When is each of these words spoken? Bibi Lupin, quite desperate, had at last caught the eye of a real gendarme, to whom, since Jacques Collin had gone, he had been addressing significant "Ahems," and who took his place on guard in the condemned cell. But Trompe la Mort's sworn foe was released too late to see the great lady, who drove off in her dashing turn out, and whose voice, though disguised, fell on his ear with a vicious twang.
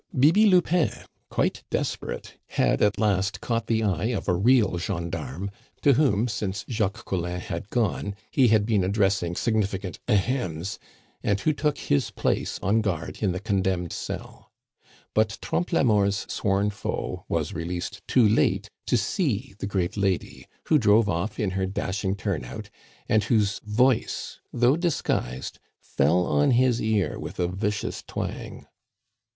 Bibi 0.19 0.47
Lupin, 0.47 0.89
quite 1.29 1.61
desperate, 1.69 2.37
had 2.47 2.81
at 2.81 2.97
last 2.97 3.39
caught 3.39 3.67
the 3.67 3.83
eye 3.83 4.05
of 4.05 4.27
a 4.27 4.33
real 4.33 4.79
gendarme, 4.79 5.51
to 5.83 5.93
whom, 5.93 6.27
since 6.27 6.65
Jacques 6.67 7.05
Collin 7.05 7.39
had 7.39 7.69
gone, 7.69 8.15
he 8.31 8.47
had 8.47 8.65
been 8.65 8.83
addressing 8.83 9.35
significant 9.35 9.99
"Ahems," 10.07 10.79
and 11.21 11.39
who 11.41 11.53
took 11.53 11.77
his 11.77 12.09
place 12.09 12.57
on 12.63 12.81
guard 12.81 13.21
in 13.21 13.31
the 13.31 13.39
condemned 13.39 13.93
cell. 13.93 14.51
But 15.13 15.37
Trompe 15.39 15.71
la 15.75 15.83
Mort's 15.83 16.25
sworn 16.33 16.71
foe 16.71 17.23
was 17.29 17.53
released 17.53 18.01
too 18.07 18.27
late 18.27 18.71
to 18.87 18.97
see 18.97 19.53
the 19.59 19.67
great 19.67 19.95
lady, 19.97 20.47
who 20.65 20.79
drove 20.79 21.09
off 21.09 21.39
in 21.39 21.51
her 21.51 21.67
dashing 21.67 22.15
turn 22.15 22.43
out, 22.43 22.71
and 23.07 23.25
whose 23.25 23.59
voice, 23.59 24.39
though 24.51 24.75
disguised, 24.77 25.59
fell 25.79 26.25
on 26.25 26.49
his 26.49 26.81
ear 26.81 27.19
with 27.19 27.39
a 27.39 27.47
vicious 27.47 28.01
twang. 28.01 28.65